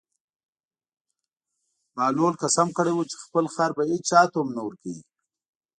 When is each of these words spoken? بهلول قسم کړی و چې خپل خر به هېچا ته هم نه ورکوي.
بهلول 1.95 2.33
قسم 2.43 2.67
کړی 2.77 2.93
و 2.95 3.07
چې 3.09 3.15
خپل 3.23 3.45
خر 3.53 3.69
به 3.77 3.83
هېچا 3.91 4.21
ته 4.31 4.37
هم 4.41 4.49
نه 4.57 4.61
ورکوي. 4.65 5.03